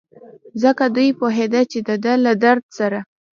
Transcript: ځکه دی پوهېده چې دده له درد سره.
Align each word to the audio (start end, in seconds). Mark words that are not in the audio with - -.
ځکه 0.61 0.85
دی 0.95 1.07
پوهېده 1.19 1.61
چې 1.71 1.79
دده 1.87 2.13
له 2.25 2.33
درد 2.43 2.65
سره. 2.77 2.99